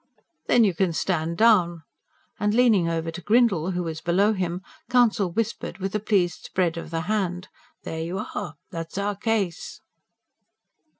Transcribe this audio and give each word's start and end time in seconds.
"Then 0.47 0.63
you 0.63 0.73
can 0.73 0.93
stand 0.93 1.37
down!" 1.37 1.83
and 2.39 2.55
leaning 2.55 2.89
over 2.89 3.11
to 3.11 3.21
Grindle, 3.21 3.69
who 3.73 3.83
was 3.83 4.01
below 4.01 4.33
him, 4.33 4.63
counsel 4.89 5.31
whispered 5.31 5.77
with 5.77 5.93
a 5.93 5.99
pleased 5.99 6.43
spread 6.45 6.75
of 6.75 6.89
the 6.89 7.01
hand: 7.01 7.49
"There 7.83 8.01
you 8.01 8.17
are! 8.17 8.55
that's 8.71 8.97
our 8.97 9.15
case." 9.15 9.79